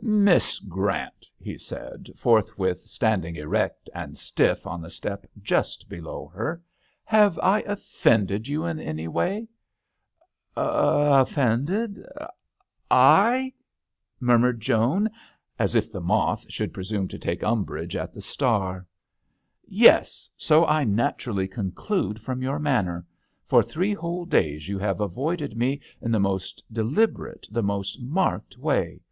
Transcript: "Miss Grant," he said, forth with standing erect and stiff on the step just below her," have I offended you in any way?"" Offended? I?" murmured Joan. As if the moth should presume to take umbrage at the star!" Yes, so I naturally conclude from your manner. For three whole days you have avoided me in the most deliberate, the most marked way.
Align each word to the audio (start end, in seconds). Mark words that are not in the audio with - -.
"Miss 0.02 0.60
Grant," 0.60 1.28
he 1.38 1.58
said, 1.58 2.10
forth 2.16 2.58
with 2.58 2.86
standing 2.88 3.36
erect 3.36 3.90
and 3.94 4.16
stiff 4.16 4.66
on 4.66 4.80
the 4.80 4.88
step 4.88 5.26
just 5.42 5.90
below 5.90 6.26
her," 6.32 6.62
have 7.04 7.38
I 7.40 7.60
offended 7.66 8.48
you 8.48 8.64
in 8.64 8.80
any 8.80 9.08
way?"" 9.08 9.46
Offended? 10.56 12.02
I?" 12.90 13.52
murmured 14.30 14.62
Joan. 14.62 15.10
As 15.58 15.74
if 15.74 15.92
the 15.92 16.00
moth 16.00 16.50
should 16.50 16.72
presume 16.72 17.06
to 17.08 17.18
take 17.18 17.42
umbrage 17.44 17.94
at 17.94 18.14
the 18.14 18.22
star!" 18.22 18.86
Yes, 19.84 20.30
so 20.34 20.64
I 20.64 20.82
naturally 20.84 21.46
conclude 21.46 22.22
from 22.22 22.40
your 22.40 22.58
manner. 22.58 23.04
For 23.44 23.62
three 23.62 23.92
whole 23.92 24.24
days 24.24 24.66
you 24.66 24.78
have 24.78 25.02
avoided 25.02 25.58
me 25.58 25.82
in 26.00 26.10
the 26.10 26.18
most 26.20 26.64
deliberate, 26.72 27.46
the 27.50 27.62
most 27.62 28.00
marked 28.02 28.56
way. 28.56 29.02